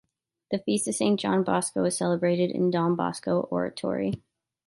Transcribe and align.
The 0.49 0.57
feast 0.57 0.87
of 0.87 0.95
Saint 0.95 1.19
John 1.19 1.43
Bosco 1.43 1.83
is 1.85 1.95
celebrated 1.95 2.49
in 2.49 2.71
the 2.71 2.71
Don 2.71 2.95
Bosco 2.95 3.41
Oratory. 3.51 4.23